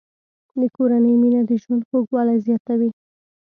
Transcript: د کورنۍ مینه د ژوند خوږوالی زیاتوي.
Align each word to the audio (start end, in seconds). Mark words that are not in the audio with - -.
د 0.59 0.61
کورنۍ 0.75 1.15
مینه 1.21 1.41
د 1.49 1.51
ژوند 1.61 1.85
خوږوالی 1.87 2.37
زیاتوي. 2.47 2.89